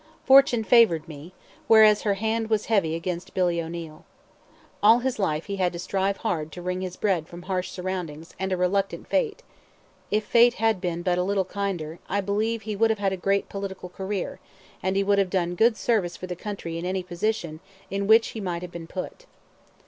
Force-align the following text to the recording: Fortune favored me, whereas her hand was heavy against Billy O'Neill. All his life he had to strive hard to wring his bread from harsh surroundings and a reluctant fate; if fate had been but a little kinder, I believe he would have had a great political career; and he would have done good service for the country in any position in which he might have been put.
Fortune 0.25 0.63
favored 0.63 1.07
me, 1.07 1.31
whereas 1.67 2.01
her 2.01 2.15
hand 2.15 2.49
was 2.49 2.65
heavy 2.65 2.95
against 2.95 3.35
Billy 3.35 3.61
O'Neill. 3.61 4.03
All 4.81 4.97
his 5.01 5.19
life 5.19 5.45
he 5.45 5.57
had 5.57 5.71
to 5.73 5.77
strive 5.77 6.17
hard 6.25 6.51
to 6.53 6.61
wring 6.63 6.81
his 6.81 6.95
bread 6.95 7.27
from 7.27 7.43
harsh 7.43 7.69
surroundings 7.69 8.33
and 8.39 8.51
a 8.51 8.57
reluctant 8.57 9.07
fate; 9.07 9.43
if 10.09 10.25
fate 10.25 10.55
had 10.55 10.81
been 10.81 11.03
but 11.03 11.19
a 11.19 11.23
little 11.23 11.45
kinder, 11.45 11.99
I 12.09 12.19
believe 12.19 12.63
he 12.63 12.75
would 12.75 12.89
have 12.89 12.97
had 12.97 13.13
a 13.13 13.15
great 13.15 13.47
political 13.47 13.89
career; 13.89 14.39
and 14.81 14.95
he 14.95 15.03
would 15.03 15.19
have 15.19 15.29
done 15.29 15.53
good 15.53 15.77
service 15.77 16.17
for 16.17 16.25
the 16.25 16.35
country 16.35 16.79
in 16.79 16.83
any 16.87 17.03
position 17.03 17.59
in 17.91 18.07
which 18.07 18.29
he 18.29 18.41
might 18.41 18.63
have 18.63 18.71
been 18.71 18.87
put. 18.87 19.27